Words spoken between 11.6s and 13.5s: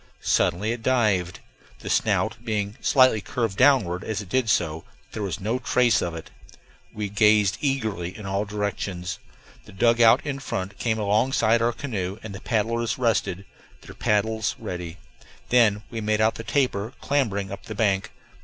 our canoe and the paddlers rested,